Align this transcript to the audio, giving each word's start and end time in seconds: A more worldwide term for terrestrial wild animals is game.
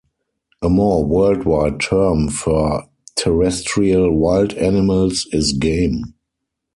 A 0.63 0.67
more 0.67 1.05
worldwide 1.05 1.79
term 1.79 2.29
for 2.29 2.85
terrestrial 3.15 4.11
wild 4.17 4.53
animals 4.55 5.27
is 5.31 5.53
game. 5.53 6.15